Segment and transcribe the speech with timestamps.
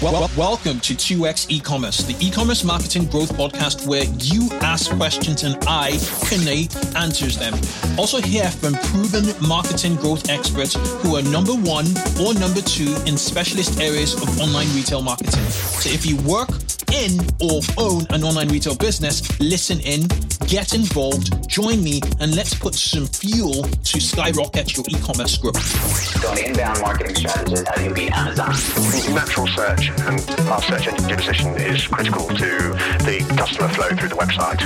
[0.00, 5.42] Well, well, welcome to 2x e-commerce, the e-commerce marketing growth podcast where you ask questions
[5.42, 7.54] and I, Kane, answers them.
[7.98, 11.86] Also hear from proven marketing growth experts who are number one
[12.22, 15.42] or number two in specialist areas of online retail marketing.
[15.50, 16.50] So if you work
[16.92, 20.06] in or own an online retail business, listen in,
[20.46, 25.60] get involved, join me, and let's put some fuel to skyrocket your e-commerce growth.
[26.22, 28.50] So an inbound marketing strategist, how do you beat Amazon?
[29.14, 32.72] Natural search and our search engine position is critical to
[33.04, 34.60] the customer flow through the website.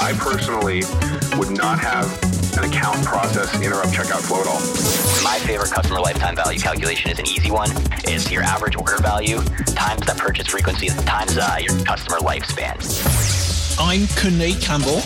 [0.00, 0.82] I personally
[1.38, 2.06] would not have
[2.58, 4.60] an account process interrupt checkout flow at all.
[5.22, 7.70] My favorite customer lifetime value calculation is an easy one.
[8.04, 9.40] It's your average order value
[9.74, 12.76] times that purchase frequency times uh, your customer lifespan.
[13.80, 15.00] I'm Kane Campbell.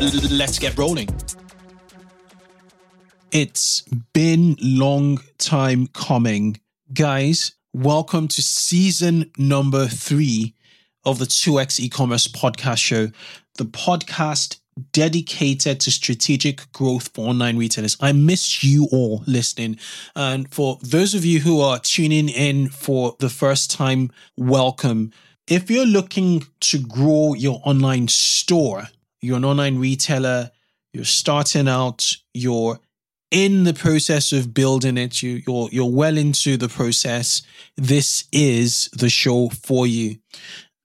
[0.00, 1.08] L- let's get rolling.
[3.32, 3.82] It's
[4.12, 6.60] been long time coming.
[6.92, 10.54] Guys, welcome to season number three
[11.04, 13.08] of the 2x e-commerce podcast show,
[13.58, 14.58] the podcast
[14.92, 17.96] dedicated to strategic growth for online retailers.
[18.00, 19.78] I miss you all listening.
[20.16, 25.12] And for those of you who are tuning in for the first time, welcome.
[25.46, 28.88] If you're looking to grow your online store,
[29.20, 30.50] you're an online retailer,
[30.92, 32.80] you're starting out, you're
[33.30, 37.42] in the process of building it, you, you're you're well into the process.
[37.76, 40.16] This is the show for you,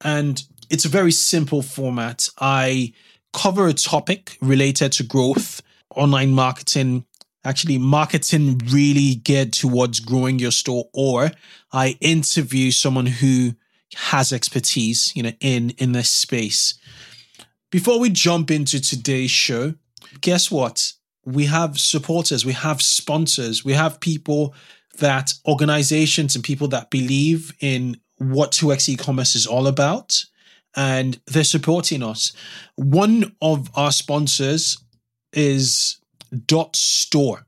[0.02, 2.28] and it's a very simple format.
[2.38, 2.92] I
[3.32, 5.62] cover a topic related to growth,
[5.94, 7.04] online marketing,
[7.44, 11.30] actually marketing really geared towards growing your store, or
[11.72, 13.54] I interview someone who
[13.94, 16.74] has expertise, you know, in in this space.
[17.70, 19.74] Before we jump into today's show,
[20.20, 20.92] guess what?
[21.26, 24.54] We have supporters, we have sponsors, we have people
[24.98, 30.24] that organizations and people that believe in what 2x e-commerce is all about
[30.76, 32.32] and they're supporting us.
[32.76, 34.78] One of our sponsors
[35.32, 35.98] is
[36.46, 37.46] Dot Store,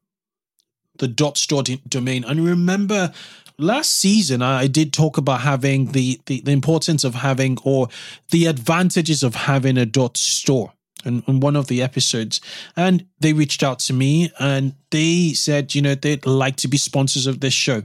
[0.99, 2.25] the Dot Store d- domain.
[2.25, 3.13] And remember,
[3.59, 7.89] last season I did talk about having the, the, the importance of having or
[8.31, 10.73] the advantages of having a Dot Store.
[11.05, 12.41] In, in one of the episodes,
[12.77, 16.77] and they reached out to me and they said, you know, they'd like to be
[16.77, 17.85] sponsors of this show.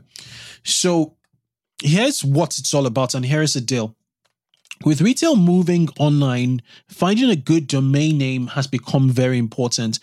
[0.64, 1.14] So
[1.84, 3.96] here's what it's all about, and here's the deal
[4.84, 10.00] with retail moving online, finding a good domain name has become very important.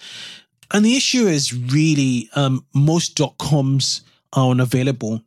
[0.70, 5.22] And the issue is really um, most .coms are unavailable.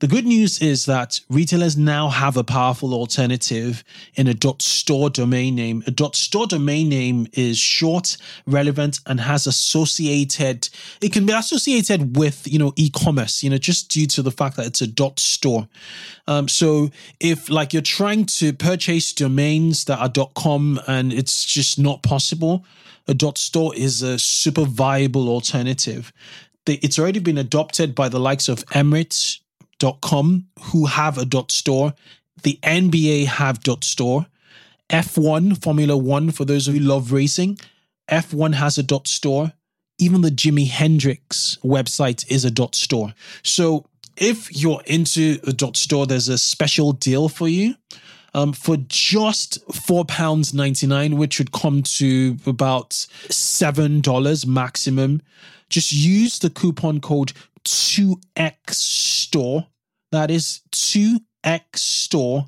[0.00, 3.84] The good news is that retailers now have a powerful alternative
[4.14, 5.82] in a .store domain name.
[5.86, 10.68] A .store domain name is short, relevant, and has associated.
[11.00, 13.42] It can be associated with you know e-commerce.
[13.42, 15.68] You know just due to the fact that it's a .store.
[16.26, 16.90] Um, so
[17.20, 22.64] if like you're trying to purchase domains that are .com and it's just not possible,
[23.08, 26.12] a .store is a super viable alternative.
[26.66, 29.40] It's already been adopted by the likes of Emirates,
[30.00, 31.94] com who have a dot store.
[32.42, 34.26] The NBA have dot store.
[34.90, 37.58] F1, Formula One, for those of you who love racing,
[38.10, 39.52] F1 has a dot store.
[39.98, 43.14] Even the Jimi Hendrix website is a dot store.
[43.42, 47.74] So if you're into a dot store, there's a special deal for you.
[48.34, 55.20] Um, for just £4.99, which would come to about $7 maximum,
[55.68, 57.34] just use the coupon code
[57.64, 59.66] 2x store
[60.12, 62.46] that is 2x store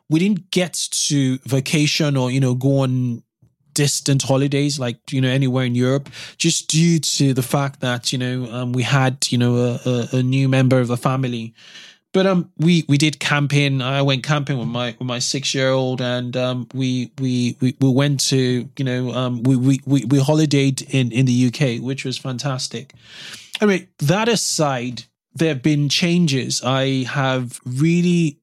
[0.10, 0.74] We didn't get
[1.08, 3.24] to vacation or you know go on
[3.74, 8.18] distant holidays like you know anywhere in Europe just due to the fact that you
[8.18, 11.54] know um, we had you know a, a, a, new member of the family.
[12.14, 15.70] But um we we did camping I went camping with my with my 6 year
[15.70, 20.06] old and um we we we, we went to you know um we, we we
[20.06, 22.94] we holidayed in in the UK which was fantastic.
[23.62, 25.04] I mean that aside
[25.34, 26.62] there have been changes.
[26.64, 28.41] I have really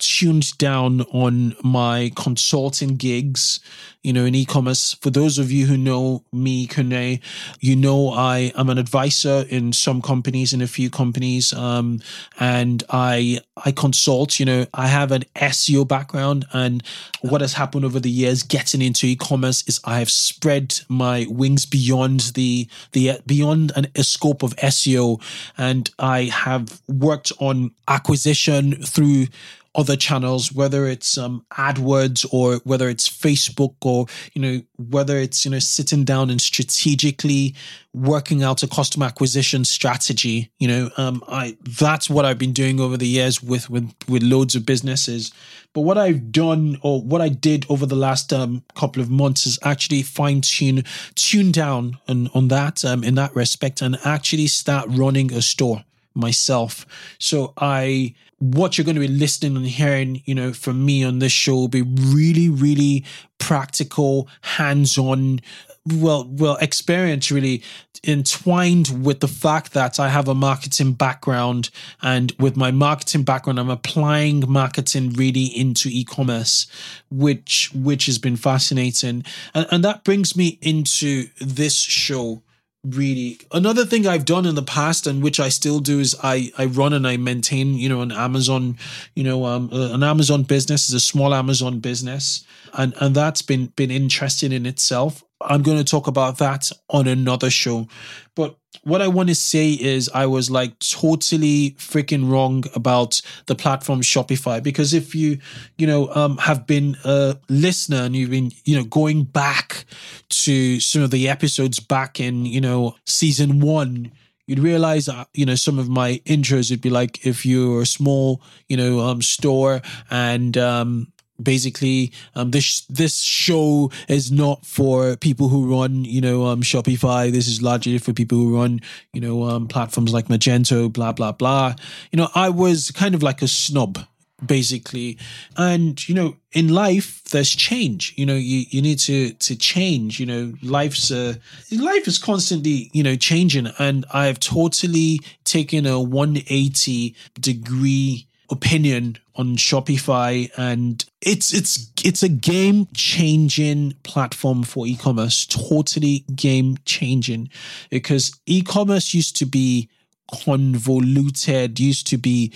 [0.00, 3.60] tuned down on my consulting gigs,
[4.02, 4.94] you know, in e-commerce.
[4.94, 7.20] For those of you who know me, Kane,
[7.60, 12.00] you know I am an advisor in some companies, in a few companies, um,
[12.38, 14.40] and I I consult.
[14.40, 16.82] You know, I have an SEO background, and
[17.20, 21.66] what has happened over the years getting into e-commerce is I have spread my wings
[21.66, 25.22] beyond the the beyond an, a scope of SEO,
[25.58, 29.26] and I have worked on acquisition through
[29.74, 35.44] other channels, whether it's um, AdWords or whether it's Facebook or, you know, whether it's,
[35.44, 37.54] you know, sitting down and strategically
[37.94, 42.80] working out a customer acquisition strategy, you know, um, I, that's what I've been doing
[42.80, 45.32] over the years with, with, with loads of businesses.
[45.72, 49.46] But what I've done or what I did over the last um, couple of months
[49.46, 50.82] is actually fine tune,
[51.14, 55.84] tune down on, on that, um, in that respect and actually start running a store
[56.12, 57.14] myself.
[57.18, 61.18] So I, what you're going to be listening and hearing, you know, from me on
[61.18, 63.04] this show will be really, really
[63.38, 65.40] practical, hands-on,
[65.86, 67.62] well, well, experience really
[68.06, 71.68] entwined with the fact that I have a marketing background
[72.00, 76.66] and with my marketing background, I'm applying marketing really into e-commerce,
[77.10, 79.24] which, which has been fascinating.
[79.52, 82.42] And, and that brings me into this show
[82.82, 86.50] really another thing i've done in the past and which i still do is i
[86.56, 88.74] i run and i maintain you know an amazon
[89.14, 90.88] you know um uh, an amazon business.
[90.88, 92.44] Is a small amazon business.
[92.74, 97.06] And and that's been been interesting in itself i'm going to talk about that on
[97.06, 97.86] another show.
[98.34, 103.54] But what I want to say is I was like totally freaking wrong about the
[103.54, 104.62] platform Shopify.
[104.62, 105.38] Because if you,
[105.76, 109.84] you know, um, have been a listener and you've been, you know, going back
[110.30, 114.12] to some of the episodes back in, you know, season one,
[114.46, 117.86] you'd realize that, you know, some of my intros would be like if you're a
[117.86, 125.16] small, you know, um, store and, um, basically um, this this show is not for
[125.16, 127.30] people who run you know um, Shopify.
[127.30, 128.80] This is largely for people who run
[129.12, 131.74] you know um, platforms like Magento, blah blah blah.
[132.12, 133.98] You know, I was kind of like a snob
[134.44, 135.18] basically
[135.56, 140.18] and you know in life there's change you know you, you need to to change
[140.18, 141.34] you know life's uh
[141.72, 149.56] life is constantly you know changing and i've totally taken a 180 degree opinion on
[149.56, 157.48] Shopify and it's it's it's a game changing platform for e-commerce totally game changing
[157.90, 159.88] because e-commerce used to be
[160.32, 162.52] convoluted used to be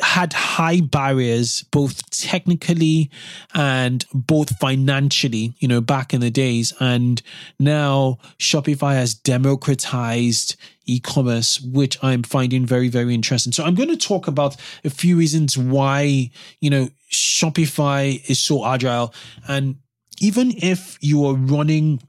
[0.00, 3.10] had high barriers both technically
[3.54, 6.72] and both financially you know back in the days.
[6.80, 7.22] And
[7.58, 10.56] now shopify has democratized
[10.86, 13.52] e-commerce which i'm finding very very interesting.
[13.52, 16.30] So i'm going to talk about a few reasons why
[16.60, 19.14] you know shopify is so agile.
[19.48, 19.76] And
[20.20, 22.02] even if you are running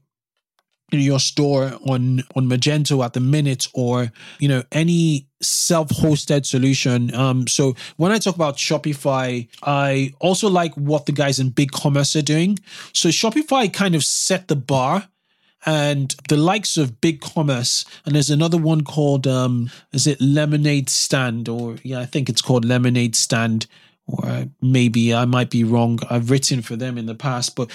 [0.98, 7.14] your store on on Magento at the minute or you know any self-hosted solution.
[7.14, 11.72] Um so when i talk about shopify i also like what the guys in big
[11.72, 12.58] commerce are doing.
[12.92, 15.08] So shopify kind of set the bar
[15.64, 20.88] and the likes of big commerce and there's another one called um is it lemonade
[20.88, 23.66] stand or yeah i think it's called lemonade stand
[24.06, 25.98] or maybe i might be wrong.
[26.10, 27.70] I've written for them in the past but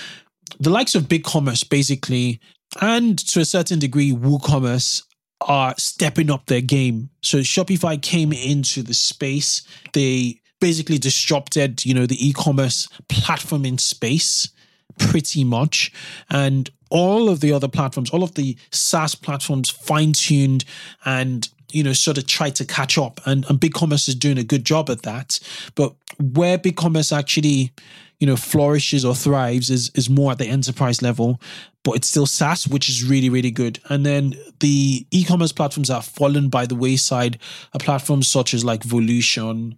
[0.59, 2.39] the likes of big commerce basically
[2.81, 5.03] and to a certain degree, WooCommerce
[5.41, 7.09] are stepping up their game.
[7.21, 9.61] So Shopify came into the space.
[9.93, 14.49] They basically disrupted, you know, the e-commerce platform in space
[14.97, 15.91] pretty much.
[16.29, 20.65] And all of the other platforms, all of the SaaS platforms fine-tuned
[21.05, 23.19] and you know, sort of tried to catch up.
[23.25, 25.37] And, and BigCommerce is doing a good job at that.
[25.75, 27.73] But where BigCommerce actually
[28.19, 31.39] you know flourishes or thrives is is more at the enterprise level
[31.87, 33.79] but it's still SaaS, which is really, really good.
[33.87, 37.39] And then the e-commerce platforms that have fallen by the wayside
[37.73, 39.77] are platforms such as like Volusion,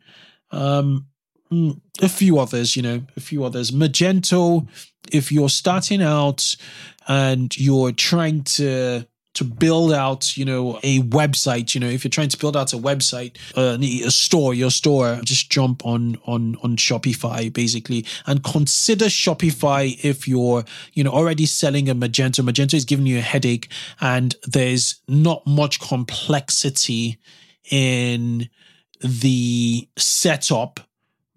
[0.49, 1.05] um,
[1.51, 3.69] mm, a few others, you know, a few others.
[3.69, 4.67] Magento,
[5.13, 6.55] if you're starting out
[7.07, 9.05] and you're trying to
[9.39, 12.74] to build out, you know, a website, you know, if you're trying to build out
[12.74, 18.43] a website, uh, a store, your store, just jump on on on Shopify basically and
[18.43, 22.43] consider Shopify if you're, you know, already selling a Magento.
[22.43, 23.69] Magento is giving you a headache
[24.01, 27.17] and there's not much complexity
[27.72, 28.50] in
[29.00, 30.81] the setup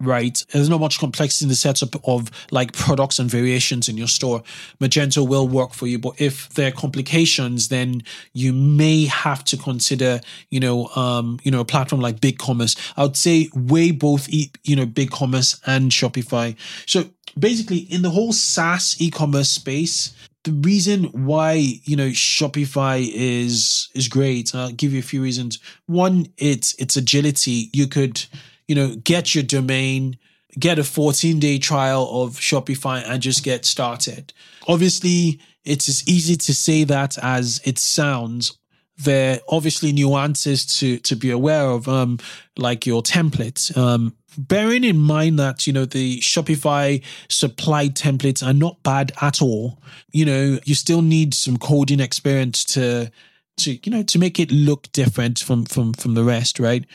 [0.03, 0.43] right?
[0.51, 4.43] There's not much complexity in the setup of like products and variations in your store.
[4.79, 9.57] Magento will work for you, but if there are complications, then you may have to
[9.57, 12.77] consider, you know, um, you know, a platform like BigCommerce.
[12.97, 16.55] I would say weigh both, you know, BigCommerce and Shopify.
[16.85, 17.05] So
[17.37, 21.53] basically, in the whole SaaS e-commerce space, the reason why
[21.85, 24.53] you know Shopify is is great.
[24.53, 25.59] I'll give you a few reasons.
[25.85, 27.69] One, it's it's agility.
[27.71, 28.25] You could
[28.67, 30.17] you know, get your domain,
[30.59, 34.33] get a 14 day trial of Shopify and just get started.
[34.67, 38.57] Obviously, it's as easy to say that as it sounds.
[38.97, 42.19] There are obviously nuances to, to be aware of, um,
[42.57, 43.75] like your templates.
[43.75, 49.41] Um, bearing in mind that, you know, the Shopify supplied templates are not bad at
[49.41, 49.79] all.
[50.11, 53.11] You know, you still need some coding experience to,
[53.57, 56.85] to, you know, to make it look different from, from, from the rest, right?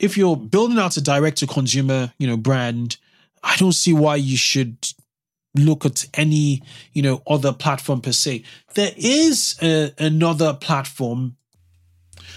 [0.00, 2.96] If you're building out a direct to consumer, you know, brand,
[3.44, 4.88] I don't see why you should
[5.54, 8.44] look at any, you know, other platform per se.
[8.74, 11.36] There is a, another platform.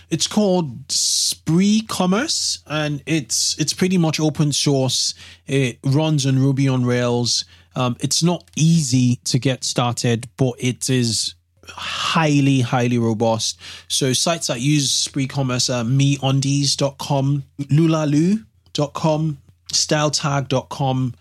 [0.09, 5.13] It's called Spree Commerce and it's it's pretty much open source.
[5.47, 7.45] It runs on Ruby on Rails.
[7.75, 11.33] Um, it's not easy to get started, but it is
[11.69, 13.59] highly, highly robust.
[13.87, 19.37] So sites that use Spree Commerce are meundies.com, lulalu.com,
[19.71, 21.15] styletag.com,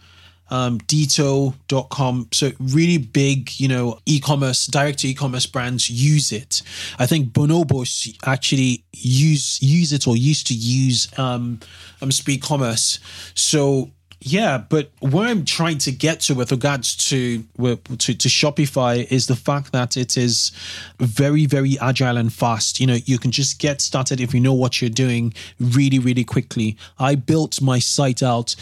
[0.51, 2.29] um, Dito.com.
[2.33, 6.63] So really big, you know, e-commerce, direct to e-commerce brands use it.
[6.99, 11.61] I think Bonobos actually use use it or used to use um,
[12.03, 12.99] um Spree Commerce.
[13.35, 13.91] So
[14.25, 19.27] yeah, but what I'm trying to get to with regards to, to to Shopify is
[19.27, 20.53] the fact that it is
[21.01, 22.79] very very agile and fast.
[22.79, 26.23] You know, you can just get started if you know what you're doing really really
[26.23, 26.77] quickly.
[27.01, 28.55] I built my site out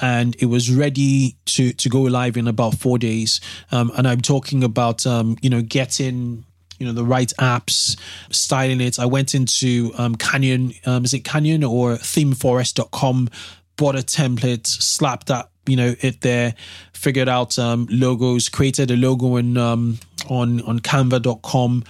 [0.00, 3.40] and it was ready to to go live in about four days.
[3.72, 6.44] Um, and I'm talking about um, you know getting
[6.78, 7.98] you know the right apps,
[8.30, 9.00] styling it.
[9.00, 13.30] I went into um, Canyon, um, is it Canyon or ThemeForest.com
[13.76, 16.54] bought a template, slapped that, you know, it there,
[16.92, 19.98] figured out um, logos, created a logo in, um,
[20.28, 21.84] on on Canva.com.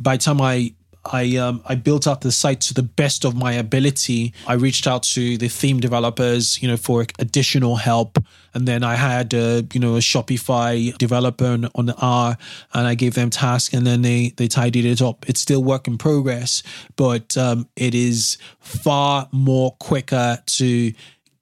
[0.00, 0.74] By the time I
[1.12, 4.32] I um, I built out the site to the best of my ability.
[4.46, 8.18] I reached out to the theme developers, you know, for additional help,
[8.54, 12.36] and then I had a, you know a Shopify developer on, on the R,
[12.74, 15.28] and I gave them tasks, and then they they tidied it up.
[15.28, 16.62] It's still work in progress,
[16.96, 20.92] but um, it is far more quicker to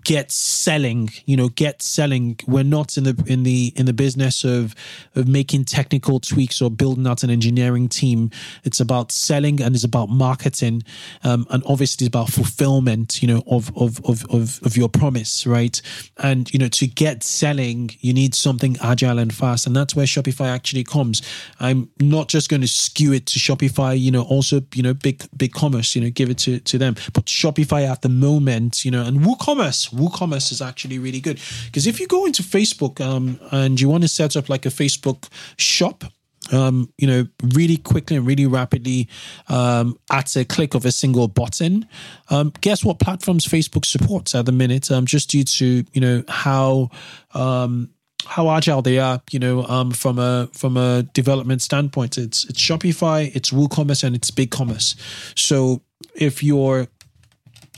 [0.04, 2.38] get selling you know get selling.
[2.46, 4.74] We're not in the in the in the business of
[5.14, 8.30] of making technical tweaks or building out an engineering team.
[8.64, 10.82] It's about selling and it's about marketing
[11.22, 15.46] um, and obviously it's about fulfillment you know of, of of of of your promise
[15.46, 15.80] right?
[16.18, 20.06] And you know to get selling you need something agile and fast and that's where
[20.06, 21.22] shopify actually comes.
[21.60, 25.22] I'm not just going to skew it to shopify you know also you know big
[25.36, 26.94] big commerce you know give it to to them.
[27.12, 31.86] But shopify at the moment you know and woocommerce WooCommerce is actually really good because
[31.86, 35.28] if you go into Facebook um, and you want to set up like a Facebook
[35.56, 36.04] shop,
[36.52, 39.08] um, you know, really quickly and really rapidly
[39.48, 41.88] um, at a click of a single button.
[42.30, 44.90] Um, guess what platforms Facebook supports at the minute?
[44.90, 46.90] Um, just due to you know how
[47.32, 47.90] um,
[48.26, 52.18] how agile they are, you know, um, from a from a development standpoint.
[52.18, 54.96] It's it's Shopify, it's WooCommerce, and it's BigCommerce.
[55.36, 55.82] So
[56.14, 56.86] if you're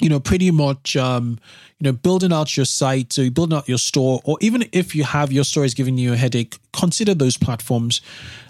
[0.01, 1.39] you know, pretty much, um,
[1.79, 5.05] you know, building out your site, so building out your store, or even if you
[5.05, 8.01] have your store is giving you a headache, consider those platforms.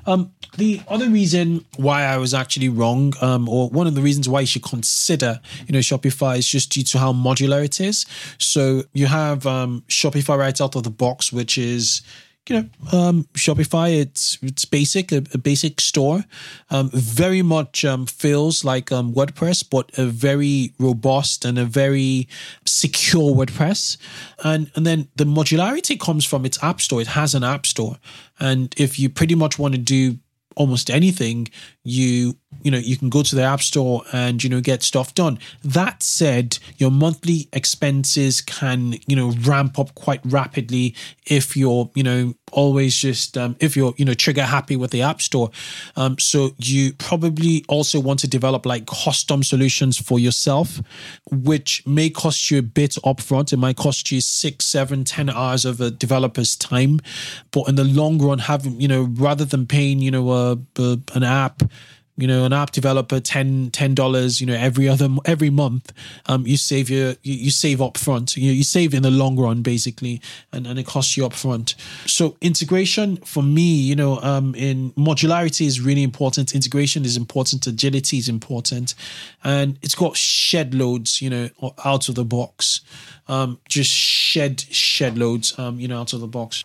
[0.06, 4.28] Um, the other reason why I was actually wrong, um, or one of the reasons
[4.28, 8.06] why you should consider, you know, Shopify is just due to how modular it is.
[8.38, 12.02] So you have um, Shopify right out of the box, which is
[12.48, 16.24] you know, um, Shopify, it's it's basic, a, a basic store.
[16.70, 22.28] Um, very much um, feels like um, WordPress, but a very robust and a very
[22.64, 23.96] secure WordPress.
[24.44, 27.00] And and then the modularity comes from its app store.
[27.00, 27.96] It has an app store,
[28.38, 30.18] and if you pretty much want to do
[30.56, 31.48] almost anything,
[31.84, 35.14] you you know you can go to the app store and you know get stuff
[35.14, 35.38] done.
[35.62, 40.94] That said your monthly expenses can you know ramp up quite rapidly
[41.26, 45.02] if you're you know always just um, if you're you know trigger happy with the
[45.02, 45.50] app store.
[45.96, 50.80] Um, so you probably also want to develop like custom solutions for yourself
[51.30, 53.52] which may cost you a bit upfront.
[53.52, 57.00] It might cost you six seven ten hours of a developer's time.
[57.50, 60.98] But in the long run having you know rather than paying you know a, a
[61.14, 61.62] an app
[62.16, 65.92] you know, an app developer, 10 dollars, you know, every other every month,
[66.26, 68.36] um, you save your you, you save up front.
[68.36, 70.22] You, know, you save in the long run basically,
[70.52, 71.74] and, and it costs you up front.
[72.06, 76.54] So integration for me, you know, um, in modularity is really important.
[76.54, 77.66] Integration is important.
[77.66, 78.94] Agility is important,
[79.44, 81.50] and it's got shed loads, you know,
[81.84, 82.80] out of the box.
[83.28, 86.64] Um, just shed shed loads, um, you know, out of the box.